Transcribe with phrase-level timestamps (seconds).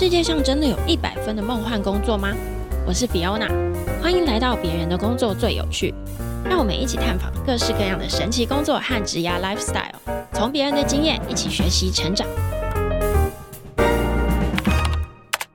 [0.00, 2.30] 世界上真的有一百分的梦幻工作吗？
[2.86, 3.50] 我是 Fiona，
[4.02, 5.92] 欢迎来到别人的工作最有趣。
[6.42, 9.92] 让我们一起探访各式各样的神奇工作和职涯 lifestyle，
[10.32, 12.26] 从别人的经验一起学习成长。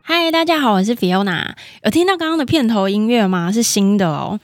[0.04, 1.54] 嗨，大家好，我是 Fiona。
[1.82, 3.52] 有听到刚刚的片头音乐吗？
[3.52, 4.40] 是新的哦。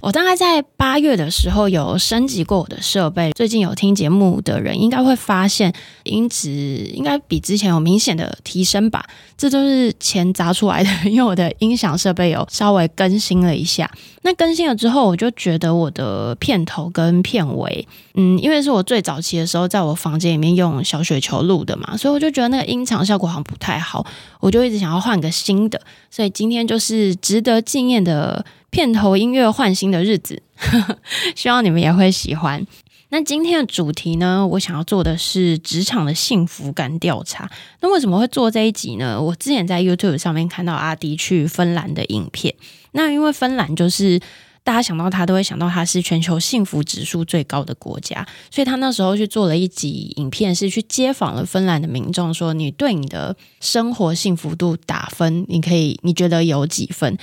[0.00, 5.72] 我大概在八月的时候有升级过我的设备，最近有听节目的人应该会发现
[6.04, 6.50] 音质
[6.94, 9.04] 应该比之前有明显的提升吧？
[9.36, 13.90] 这都是钱砸出来的，因为我的音响设备有稍微更新了一下。
[14.22, 24.04] 那更新了之后，我就觉得我的片头跟片尾，嗯，因为是我最早期的时候在我房间里面用小雪球录的嘛，所以我就觉得那个音场效果好像不太好，
[24.40, 25.80] 我就一直想要换个新的。
[26.10, 28.44] 所以今天就是值得纪念的。
[28.76, 30.42] 片头音乐换新的日子，
[31.34, 32.66] 希望你们也会喜欢。
[33.08, 37.50] 那今天的主题呢，我想要做的是职场的幸福感调查。
[37.80, 39.18] 那为什么会做这一集呢？
[39.18, 42.54] 我之前在 YouTube 上面看到阿迪去芬兰的影片。
[42.92, 44.20] 那因为芬兰就是
[44.62, 57.16] 大家想到他都会想到他是全球幸福指数最高的国家，所以他那时候去做了一集影片，是去街访了芬兰的民众，说你对你的生活幸福度打分，你可以你觉得有几分？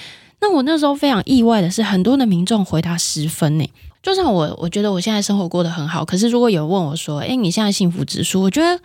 [0.43, 3.65] 那我那时候非常意外的是，很多的民众回答十分呢。
[4.01, 8.77] 就算我我觉得我现在生活过得很好，可是如果有问我说：“诶，你现在幸福指数？”我觉得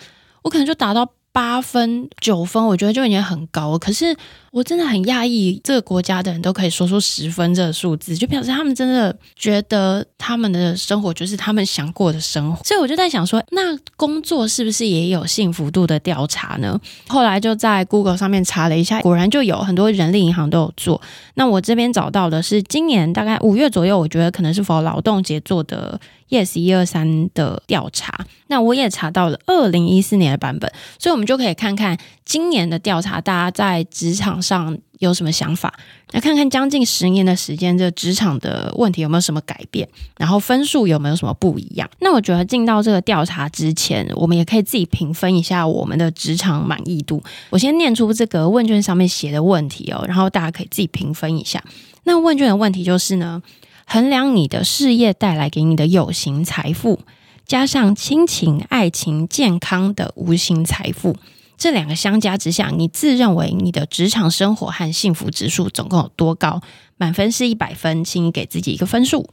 [0.42, 1.10] 我可能就达到。
[1.30, 3.78] 八分九分，我觉得就已经很高了。
[3.78, 4.16] 可是
[4.50, 12.62] 我真的很讶异，这个国家的人都可以说出十分这个数字，就表示他们真的觉得他们的生活就是他们想过的生活。
[12.64, 16.80] 所以我就在想说，那工作是不是也有幸福度的调查呢？
[17.08, 21.00] 后来就在 Google 上面查了一下，果然就有很多人力银行都有做。
[21.34, 26.00] 那我这边找到的是今年大概五月左右，我觉得可能是否劳动节做的。
[26.30, 31.96] Yes 一二三的调查，那我也查到了二零一四年的版本，所以我们就可以看看
[32.28, 35.72] 今年的调查，大家在职场上有什么想法？
[36.10, 41.88] 来看看将近十年的时间，这职场的问题有没有什么改变，然后分数有没有什么不一样？
[42.00, 47.22] 那我觉得进到这个调查之前，我们也可以自己评分一下我们的职场满意度。
[47.48, 51.64] 我先念出这个问卷上面写的问题哦，然后大家可以自己评分一下。
[52.04, 53.42] 那问卷的问题就是呢，
[53.86, 57.00] 衡量你的事业带来给你的有形财富，
[57.46, 61.16] 加上亲情、爱情、健康的无形财富，
[61.58, 66.62] 这两个相加之下，你自认为你的职场生活和幸福指数总共有多高？
[66.96, 69.28] 满分是一百分，请你给自己一个分数。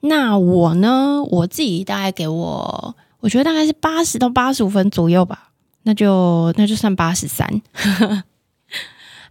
[0.00, 1.22] 那我呢？
[1.24, 5.50] 我自己大概给我，我觉得大概是八十到八十五分左右吧。
[5.84, 7.62] 那就那就算八十三。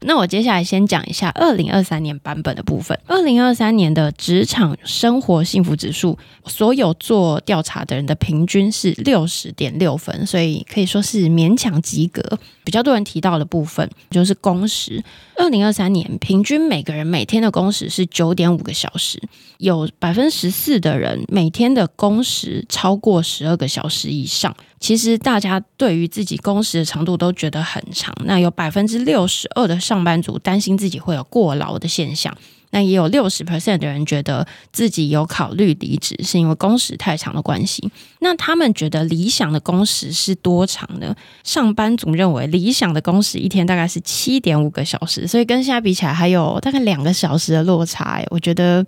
[0.02, 3.00] 那我接下来先讲一下二零二三年版本的部分。
[3.08, 12.22] 二零二三年的职场生活幸福指数，所有做调查的人的平均是六十点六分，所以可以说是勉强及格。
[12.64, 15.04] 比较多人提到的部分就是工时。
[15.38, 19.22] 二零二三年平均每个人每天的工时是九点五个小时，
[19.58, 24.56] 有百分之十四的人每天的工时超过十二个小时以上。
[24.80, 28.16] 其实大家对于自己工时的长度都觉得很长。
[28.24, 32.36] 那有百分之六十二的上班族担心自己会有过劳的现象。
[32.72, 37.90] 那也有六十 percent 的人觉得自己有考虑离职，是因为工时太长的关系。
[38.20, 41.16] 那他们觉得理想的工时是多长呢？
[41.44, 48.22] 上班族认为理想的工时一天大概是七点五个小时，所以跟现在比起来还有大概两个小时的落差。
[48.30, 48.86] 我觉得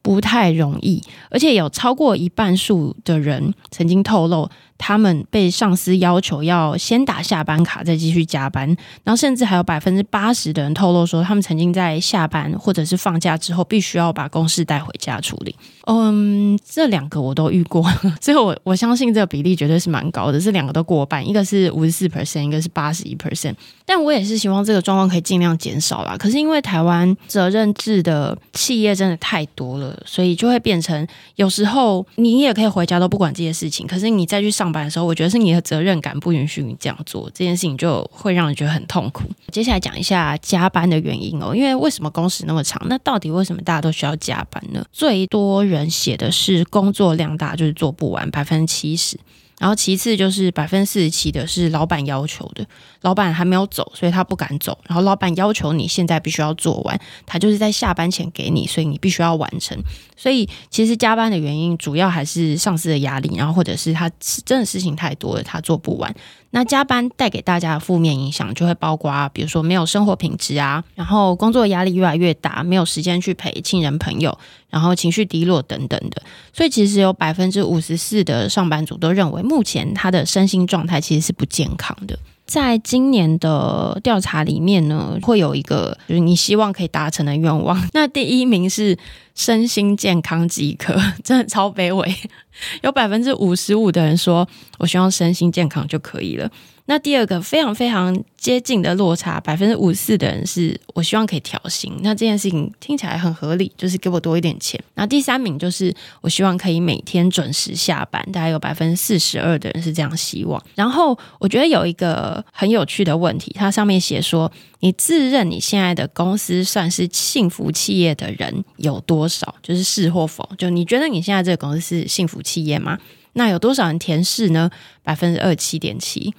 [0.00, 4.48] 不太容易，而且有超过一半数的人曾经透露。
[4.78, 8.66] 他们被上司要求要先打下班卡，再继续加班，
[9.02, 15.54] 然后甚至还有百分之八十的人透露说，他们曾经在下班或者是放假之后，必须要把公事带回家处理。
[15.86, 17.82] 嗯，这两个我都遇过，
[18.20, 23.54] 所以我我相信这个比例绝对是蛮高的，这两个都过半，一个是五十四 percent，一个是八十一 percent。
[23.84, 26.14] 但我也是希望这个状况可以尽量减少啦。
[26.16, 31.04] 可是因为台湾责任制的企业真的太多了，所以就会变成
[31.36, 34.67] 有时候你也可以回家都不管这些事情，可是你再去上。
[34.68, 39.24] 上班的时候，我觉得是你的责任感不允许你这样做，这件事情就会让人觉得很痛苦。
[39.50, 42.78] 接下来讲一下加班的原因哦，因为为什么工时那么长？
[42.86, 44.84] 那到底为什么大家都需要加班呢？
[44.92, 49.18] 最多人写的是工作量大，就是做不完，百分之七十。
[49.58, 52.64] 然后其次就是百分之四十七的是老板要求的，
[53.00, 54.78] 老板还没有走，所以他不敢走。
[54.84, 59.76] 然后老板要求你现在必须要做完，他就是在下班前给你，所以你必须要完成。
[60.18, 64.10] 所以其实加班的原因主要还是上司的压力，然后或者是他
[64.44, 66.12] 真的事情太多了，他做不完。
[66.50, 74.36] 那加班带给大家的负面影响就会包括，比如说没有生活品质啊，然后工作压力越来越大，没有时间去陪亲人朋友，
[74.70, 76.20] 然后情绪低落等等的。
[76.52, 82.18] 所以其实有百分之五十四的上班族都认为，目前他的身心状态其实是不健康的。
[82.48, 87.78] 在今年的调查里面呢，会有一个就是你希望可以达成的愿望。
[87.92, 88.96] 那第一名是
[89.34, 92.14] 身心健康即可， 真的超卑微。
[92.82, 94.48] 有百分之五十五的人说，
[94.78, 96.50] 我希望身心健康就可以了。
[96.90, 101.92] 那第二个非常非常接近的落差，百分之五十四的人是我希望可以调薪。
[102.00, 104.82] 那这件事情听起来很合理，就是给我多一点钱。
[104.94, 110.58] 那第三名就是我希望可以每天准时下班，大概有百分之四十二的人是这样希望。
[110.74, 114.50] 然后我觉得有一个很有趣的问题，它上面写说，
[114.80, 119.54] 你自认你现在的公司算是幸福企业的人有多少？
[119.62, 120.48] 就是是或否？
[120.56, 122.98] 就你觉得你现在这个公司是幸福企业吗？
[123.34, 124.70] 那有多少人填是呢？
[125.02, 126.32] 百分之二七点七。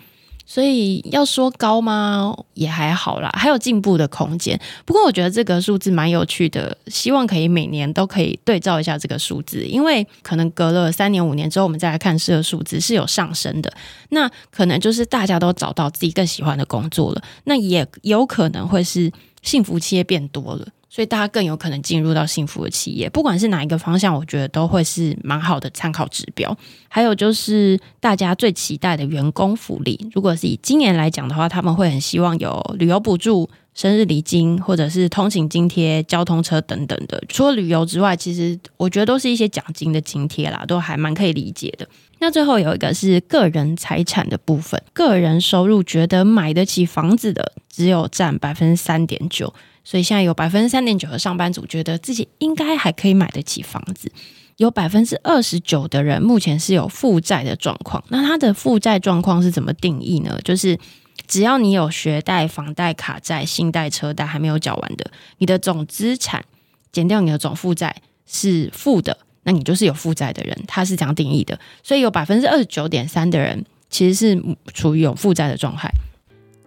[0.51, 2.35] 所以要说高吗？
[2.55, 4.59] 也还好啦，还有进步的空间。
[4.83, 13.71] 不过我觉得这个数字蛮有趣的，希望可以每年都可以对照一下这个数字，因为可能隔了三年五年之后，我们再来看这个数字是有上升的。
[14.09, 19.11] 那可能就是大家都找到自己更喜欢的工作了，那也有可能会是
[19.43, 20.67] 幸福企业变多了。
[20.89, 26.55] 所以大家更有可能进入到幸福的企业，不管是哪一个方向，我觉得都会是蛮好的参考指标。
[26.87, 37.23] 还有就是大家最期待的员工福利，如果是以今年来讲的话，他们会很希望有旅游补助、生日礼金，或者是通勤津贴、交通车等等的。
[37.29, 41.87] 除了旅游之外，其实我觉得都是一些奖金的津贴啦，都还蛮可以理解的。
[42.17, 49.53] 那最后有一个是个人财产的部分，个人收入觉得买得起房子的只有占百分之三点九。
[49.89, 54.11] 所以现在有百分之三点九的上班族觉得自己应该还可以买得起房子，
[54.57, 58.03] 有百分之二十九的人目前是有负债的状况。
[58.09, 60.39] 那他的负债状况是怎么定义呢？
[60.43, 60.77] 就是
[61.25, 65.09] 只要你有学贷、房贷、卡债、信贷、车贷还没有缴完的，
[65.39, 66.45] 你的总资产
[66.91, 67.95] 减掉你的总负债
[68.27, 70.55] 是负的，那你就是有负债的人。
[70.67, 71.59] 他是这样定义的。
[71.81, 74.39] 所以有百分之二十九点三的人其实是
[74.71, 75.89] 处于有负债的状态。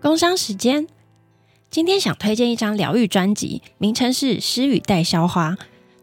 [0.00, 0.88] 工商时间。
[1.72, 5.52] 今天想推荐一张疗愈专辑，名称是《诗与带消花》，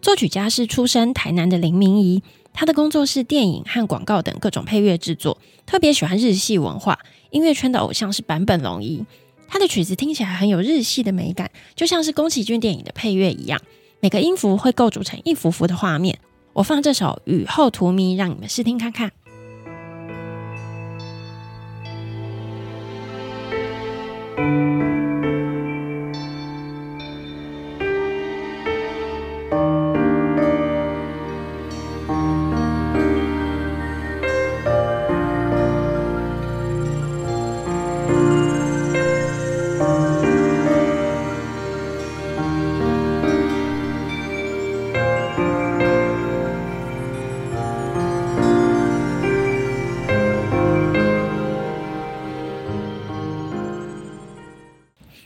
[0.02, 5.38] 作曲家是出身台南的林明仪，他的工作是电影和广告等各种配乐制作，
[5.68, 6.98] 特别喜欢日系文化，
[7.30, 9.06] 音乐圈的偶像是坂本龙一，
[9.48, 13.62] 他的曲子听起来很有日系的美感，就像是宫崎骏电影的配乐一样，
[14.00, 16.18] 每个音符会构筑成一幅幅的画面。
[16.54, 19.12] 我放这首《雨后荼蘼》，让你们试听看看。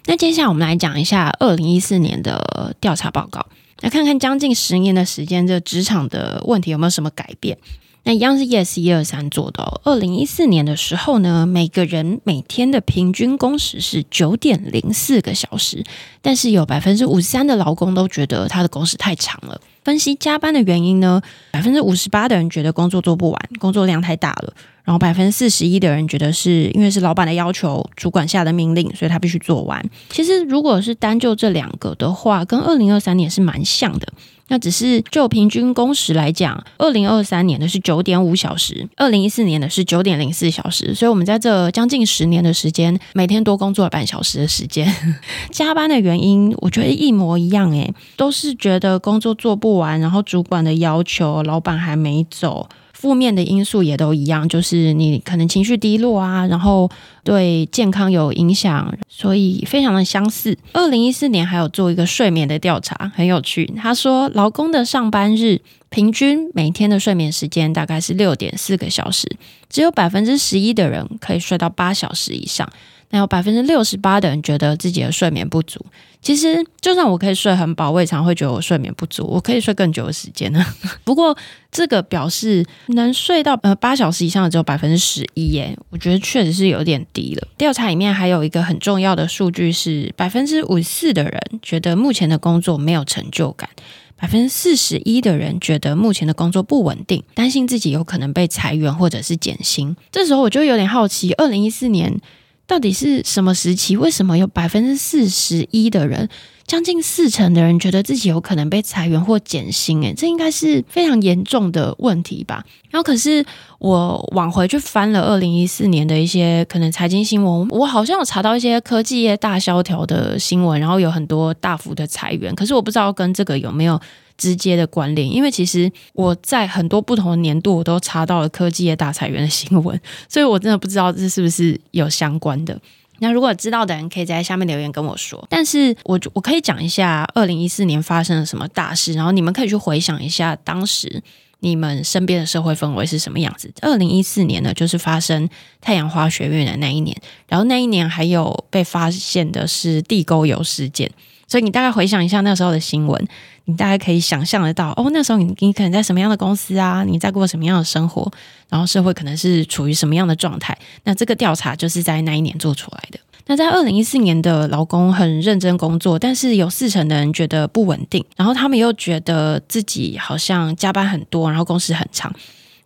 [0.06, 3.46] 那接下来我们来讲一下二零一四年的调查报告，
[3.82, 7.58] 来看看将近十年的时间，这职场的问题有没有什么改变？
[8.06, 9.82] 那一样是 Yes 一二三做的哦。
[9.86, 15.84] 二零一四年的时候呢，每个人每天的平均工时是九点零四个小时，
[16.22, 19.60] 但是有百分之五十三的劳工都觉得他的工时太长了。
[19.84, 21.22] 分析加班的原因呢，
[21.52, 24.54] 百分之五十八的人觉得工作做不完，工作量太大了。
[24.84, 29.82] 然后百分之四十一的人觉得是因为是老板的要求，主管下的命令，所以他必须做完。
[30.10, 34.08] 其实如果是单就这两个的话，跟二零二三年是蛮像的。
[34.54, 40.94] 那只是就平均工时来讲，二零二三年的是九点五小时，二零一四年的是九点零四小时。
[40.94, 44.88] 所以我们在这将近十年的时间，每天多工作了半小时的时间。
[45.50, 52.70] 加班的原因，我觉得一模一样，诶，都是觉得工作做不完，然后主管的要求，老板还没走。
[53.04, 56.90] 负面的因素也都一样，就是你可能情绪低落啊，然后
[57.22, 60.58] 对健康有影响，所以非常的相似。
[60.72, 63.66] 二零一四年还有做一个睡眠的调查，很有趣。
[63.76, 69.28] 他说，劳工的上班日平均每天的睡眠时间大概是六点四个小时，
[69.70, 72.72] 只有百分之十一的人可以睡到八小时以上。
[73.14, 75.80] 那有百分之六十八的人觉得自己的睡眠不足。
[76.20, 79.24] 其实，就算我可以睡很饱，我也常会觉得我睡眠不足。
[79.28, 80.66] 我可以睡更久的时间呢。
[81.06, 81.38] 不过，
[81.72, 85.78] 这个表示能睡到呃八小时以上的只有百分之十一耶。
[85.92, 87.48] 我觉得确实是有点低了。
[87.56, 93.70] 调查里面还有一个很重要的数据是，百分之五十四的人觉得目前的工作没有成就感，
[94.16, 99.96] 百分之四十一的人觉得目前的工作不稳定，担心自己有可能被裁员或者是减薪。
[100.12, 102.20] 这时候我就有点好奇，二零一四年。
[102.66, 103.98] 到底是什么时期？
[103.98, 106.30] 为什么有百分之四十一的人，
[106.66, 110.02] 将近四成的人觉得自己有可能被裁员或减薪？
[110.02, 112.66] 诶，这应该是非常严重的问题吧？
[112.90, 113.46] 然后，可是
[113.80, 122.56] 我往回去翻了二零一四年的一些可能财经新闻，我好像有查到一些科技业大萧条的新闻，然后有很多大幅的裁员。
[122.56, 124.00] 可是我不知道跟这个有没有
[124.38, 132.80] 直接的关联，因为其实我在很多不同的年度，我都查到了科技业大裁员的新闻， 所以我真的不知道这是不是有相关的。
[133.20, 135.46] 那如果知道的人，可以在下面留言跟我说。
[135.50, 141.22] 但是我我可以讲一下二零一四年发生了什么大事，然后你们可以去回想一下当时
[141.60, 143.72] 你们身边的社会氛围是什么样子。
[143.82, 145.48] 二零一四年呢，就是发生
[145.80, 147.16] 太阳花学运的那一年，
[147.48, 151.10] 然后那一年还有被发现的是地沟油事件。
[151.48, 153.28] 所以你大概回想一下那时候的新闻，
[153.66, 157.04] 你大概可以想象得到哦，那时候你你可能在什么样的公司啊？
[157.04, 158.32] 你在过什么样的生活？
[158.70, 160.78] 然后社会可能是处于什么样的状态？
[161.04, 163.20] 那这个调查就是在那一年做出来的。
[163.46, 172.34] 那在二零一四年的劳工很认真工作，但是有四成的人觉得不稳定，然后他们又觉得自己好像加班很多，然后工时很长。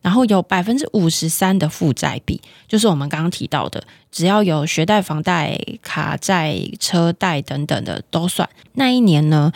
[0.02, 8.48] 然后有百分之五十三的负债比，就是我们刚刚提到的，只要有学贷、房贷、卡债、车贷等等的都算。
[8.74, 9.52] 那一年呢，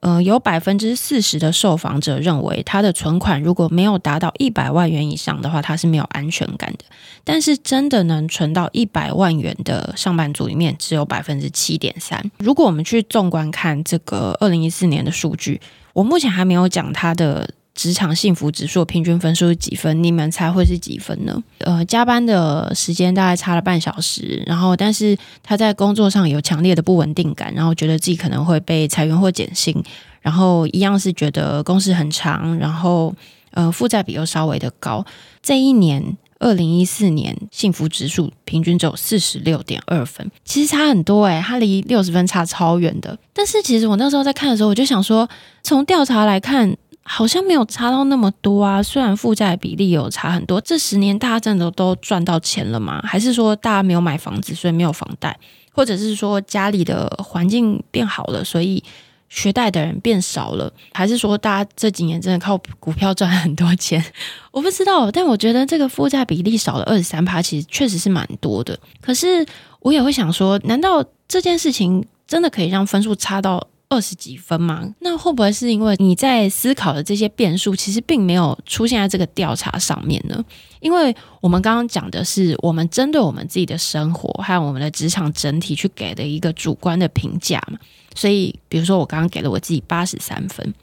[0.00, 6.84] 呃，有百分之四十的受访者认为，他的存款如果没有达到一百万元以上的话，他是没有安全感的。
[7.24, 12.30] 但是真的能存到一百万元的上班族里面，只有百分之七点三。
[12.38, 15.60] 如果我们去纵观看这个二零一四年的数据，
[15.92, 17.48] 我目前还没有讲他的。
[17.76, 20.02] 职场幸福指数平均分数是几分？
[20.02, 21.42] 你们猜会是几分呢？
[21.58, 29.76] 呃，加班的时间大概差了半小时，然后但是他在工作上有强烈的不稳定感，然后觉得自己可能会被裁员或减薪，
[30.22, 33.14] 然后一样是觉得工时很长，然后
[33.50, 35.04] 呃负债比又稍微的高。
[35.42, 43.18] 这一年，二零一四年幸福指数平均只有四十六点二分，其实差很多诶，它离六十分差超远的。
[43.34, 45.28] 但是其实我那时候在看的时候，我就想说，
[45.62, 46.74] 从调查来看。
[47.08, 50.60] 好像没有差到那么多啊，虽然负债比例有差很多。
[50.60, 53.00] 这十年大家真的都赚到钱了吗？
[53.04, 55.38] 还是说大家没有买房子，所以没有房贷？
[55.72, 58.82] 或者是说家里的环境变好了，所以
[59.28, 60.72] 学贷的人变少了？
[60.94, 64.04] 还是说大家这几年真的靠股票赚很多钱？
[64.50, 68.78] 我不知道，但我觉得这个负债比例少了二十三趴，其实确实是蛮多的。
[69.00, 69.46] 可是
[69.80, 73.68] 我也会想说，难道这件事情真的可以让分数差到？
[73.88, 74.94] 二十几分吗？
[75.00, 80.44] 那会不会是因为你在思考的这些变数，其实并没有出现在这个调查上面呢？
[80.80, 87.78] 因为我们刚刚讲的是我们针对我们自己的生活还有我们的职场整体去给的一个主观的评价嘛。
[88.14, 90.74] 所以，比如说我刚刚给了我自己八十三分。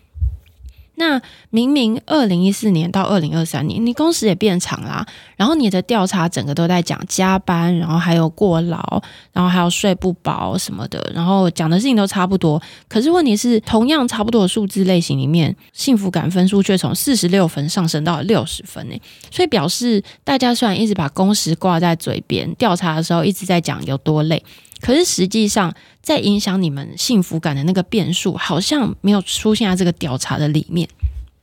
[0.95, 1.19] 那
[1.49, 12.61] 明明二零一四年到二零二三年，你工时也变长啦，然后你的调查整个都在讲加班，然后还有过劳，然后还有睡不饱什么的，然后讲的事情都差不多。
[12.87, 19.01] 可是问题是，同样差不多的数字类型里面，幸福感分数却从四十六分上升到了六十分诶。
[19.31, 24.43] 所以表示大家虽然一直把工时挂在嘴边，调查的时候一直在讲有多累。
[24.79, 30.85] 可是实际上，在影响你们幸福感的那个变数，好像没有出现在这个调查的里面。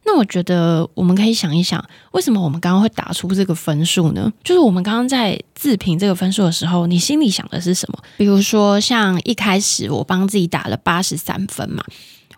[0.04, 4.32] 那我觉得我们可以想一想，为什么我们刚刚会打出这个分数呢？
[4.42, 7.98] 就是我们刚刚在自评这个分数的时候，你心里想的是什么？
[8.16, 11.84] 比如说，像一开始我帮自己打了八十三分嘛，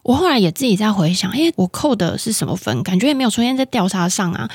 [0.03, 2.83] 我后来也自己在回想，诶，我扣的是什么分？
[2.83, 4.51] 感觉也没有出现在调查上啊。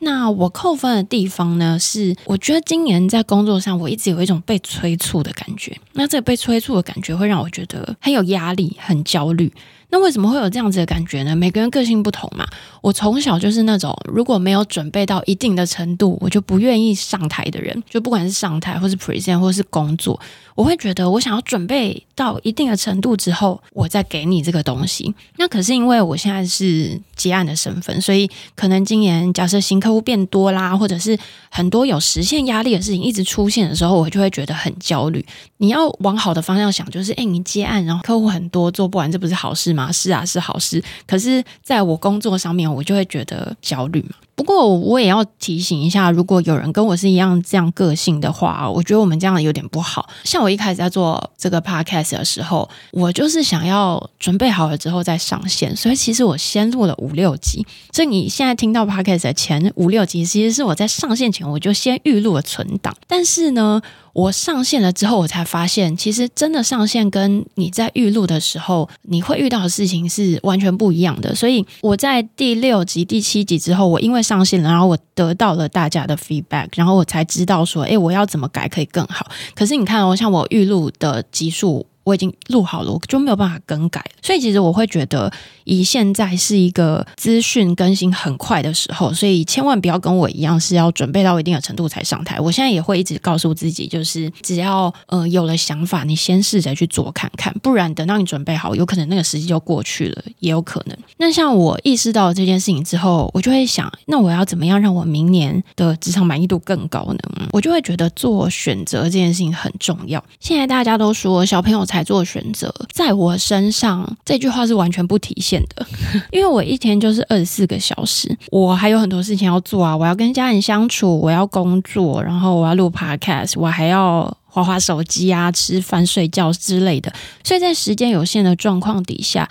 [0.00, 5.76] 那我扣分的地方呢，是我觉得今年在工作上，我一直有一种被催促的感觉。
[5.94, 9.52] 那这个被催促的感觉会让我觉得很有压力、很焦虑。
[9.90, 11.34] 那为什么会有这样子的感觉呢？
[11.34, 12.46] 每个人个性不同嘛。
[12.82, 17.82] 我从小就是那种如果没有准备到一定的程度，我就不愿意上台的人。
[17.88, 20.20] 就不管是上台，或是 present，或是工作，
[20.54, 25.14] 我会觉得我想要准备到一定的程度之后，我再给你这个东西。
[25.36, 31.18] 那可是因为我现在是接案的身份，所以可能今年假设新客户变多啦，或者是
[31.50, 35.24] 很多有实现压力的事情一直出现的时候，我就会觉得很焦虑。
[35.56, 39.77] 你要往好的方向想，就是诶，你接案，然后客户很多，做不完，这不是好事吗？
[39.92, 40.82] 是啊，是好事。
[41.06, 44.16] 可是在我工作上面，我就会觉得焦虑嘛。
[44.38, 50.08] 不过我也要提醒一下，如果有人跟我是一样这样个性的话，我觉得我们这样有点不好。
[50.22, 57.66] 像我一开始在做这个 podcast 的时候，我就是想要准备好了之后再上线，所以其实我先录了五六集。
[57.92, 62.94] 所以你现在听到 podcast 的前五六集，其实是我在上线前我就先预录了存档。
[63.08, 71.34] 但是呢，我上线了之后，我才发现，其实真的上线跟你在预录的时候，你会遇到的事情是完全不一样的。
[71.34, 79.26] 所以我在第六集、第七集之后，我因为上线了，然后我得到了大家的 feedback，然后我才知道说，诶，我要怎么改可以更好。
[79.54, 81.86] 可是你看哦，像我预录的集数。
[82.08, 84.02] 我已经录好了，我就没有办法更改。
[84.22, 85.30] 所以其实我会觉得，
[85.64, 92.40] 以现在是一个资讯更新很快的时候，所以千万不要跟我一样是要准备到一定的程度才上台。
[92.40, 100.96] 我现在也会一直告诉自己，就是只要呃有了想法，你先试着去做看看，不然等到你准备好，有可能那个时机就过去了，也有可能。
[101.18, 107.18] 那像我意识到这件事情之后，我就会想，那我要怎么样让我明年的职场满意度更高呢？
[107.52, 110.24] 我就会觉得做选择这件事情很重要。
[110.40, 111.97] 现在大家都说小朋友才。
[111.98, 115.86] 来做选择，在我身上这句话是完全不体现的，
[116.32, 127.12] 因为我一天就是二十四个小时，我还有很多事情要做啊，我要跟家人相处，我要工作，然后我要录 podcast，我还要滑滑手机啊，吃饭、睡觉之类的，
[127.42, 129.48] 所以在时间有限的状况底下。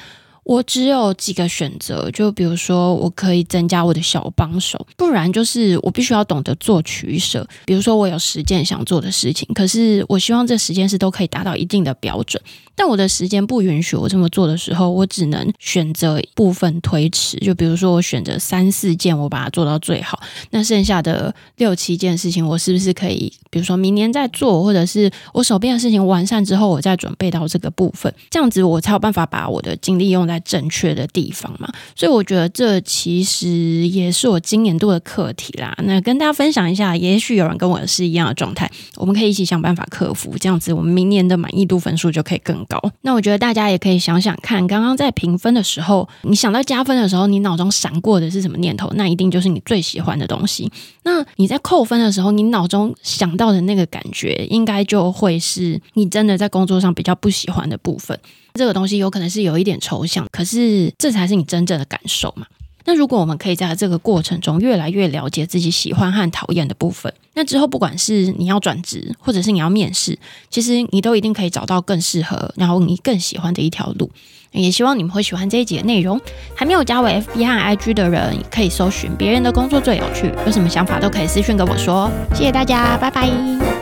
[0.48, 7.46] 我只有几个选择，就比如说，我可以增加我的小帮手，不然就是我必须要懂得做取舍。
[7.66, 12.42] 比如说，我有十件想做的事情，可是我希望这十件事都可以达到一定的标准，
[12.78, 17.36] 但我的时间不允许我这么做的时候，我只能选择部分推迟。
[17.40, 30.38] 就比如说，我选择三四件，我把它做到最好，那剩下的六七件事情，我是不是可以，比如说明年再做，或者是我手边的事情完善之后，我再准备到这个部分，这样子我才有办法把我的精力用在。
[30.48, 33.50] 正确的地方嘛，所以我觉得这其实
[33.90, 35.76] 也是我今年度的课题啦。
[35.84, 42.82] 那跟大家分享一下，也许有人跟我是一样的状态，我们可以一起想办法克服，这样子我们明年的满意度分数就可以更高。
[43.02, 48.90] 那我觉得大家也可以想想看，刚刚在评分的时候，你想到加分的时候，你脑中闪过的是什么念头？
[48.96, 50.72] 那一定就是你最喜欢的东西。
[51.04, 58.20] 那你在扣分的时候，你脑中想到的那个感觉，应该就会是你真的在工作上比较不喜欢的部分。
[58.54, 62.48] 这个东西有可能是有一点抽象，可是这才是你真正的感受嘛。
[62.88, 70.18] 那如果我们可以在这个过程中越来越了解自己喜欢和讨厌的部分，那之后不管是你要转职，或者是你要面试，
[70.50, 74.10] 其实你都一定可以找到更适合，然后你更喜欢的一条路。
[74.54, 76.20] 也希望你们会喜欢这一集的内容。
[76.56, 82.10] 还没有加我 FB 和 IG 的人，可以搜寻别人的工作最有趣，有什么想法都可以私讯跟我说。
[82.34, 83.77] 谢谢大家，拜拜。